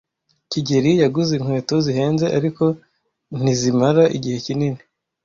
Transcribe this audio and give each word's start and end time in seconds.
kigeli 0.51 0.91
yaguze 1.03 1.31
inkweto 1.35 1.75
zihenze, 1.85 2.25
ariko 2.37 2.63
ntizimara 3.37 4.03
igihe 4.17 4.37
kinini. 4.45 4.81